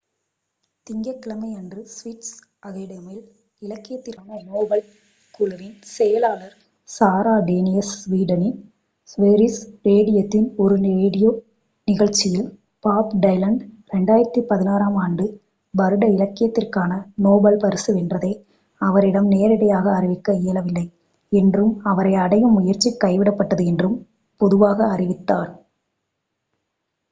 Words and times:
திங்கட் 0.87 1.19
கிழமையன்று 1.25 1.81
ஸ்வீடிஷ் 1.85 2.37
அகேடமியில் 2.61 3.25
இலக்கியத்திற்கான 3.61 4.39
நோபல் 4.43 4.81
குழுவின் 5.31 5.75
செயலாளர் 5.81 6.55
சாரா 6.89 7.35
டேனியஸ் 7.39 7.91
ஸ்வீடனின் 8.01 8.57
ஸ்வெரிஜெஸ் 9.09 9.59
ரேடியோவின் 9.83 10.49
ஒரு 10.55 10.75
ரேடியோ 10.75 11.31
நிகழ்ச்சியில் 11.87 12.47
பாப் 12.79 13.13
டைலன் 13.19 13.59
2016ஆம் 13.93 15.29
வருட 15.73 16.07
இலக்கியத்திற்கான 16.07 16.91
நோபல் 17.15 17.57
பரிசு 17.57 17.93
வென்றதை 17.93 18.33
அவரிடம் 18.81 19.27
நேரிடையாக 19.27 19.95
அறிவிக்க 19.95 20.33
இயலவில்லை 20.33 20.85
என்றும் 21.31 21.81
அவரை 21.83 22.15
அடையும் 22.15 22.51
முயற்சி 22.51 22.97
கைவிடப்பட்டது 23.03 23.65
என்றும் 23.65 23.97
பொதுவாக 24.41 24.87
அறிவித்தார் 24.87 25.51